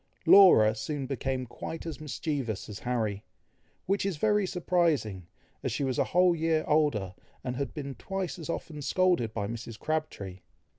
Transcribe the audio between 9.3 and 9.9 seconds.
by Mrs.